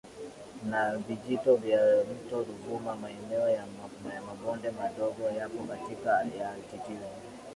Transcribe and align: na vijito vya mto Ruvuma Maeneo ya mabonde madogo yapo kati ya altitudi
na 0.69 0.97
vijito 0.97 1.55
vya 1.55 1.79
mto 2.03 2.43
Ruvuma 2.43 2.95
Maeneo 2.95 3.49
ya 3.49 3.65
mabonde 4.27 4.71
madogo 4.71 5.23
yapo 5.37 5.59
kati 5.63 6.37
ya 6.37 6.51
altitudi 6.51 7.05